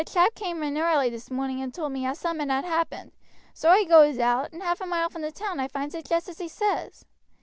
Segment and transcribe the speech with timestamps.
[0.01, 3.11] A chap came in early this morning and told me as summat had happened,
[3.53, 6.27] so I goes out, and half a mile from the town I finds it just
[6.27, 7.05] as he says."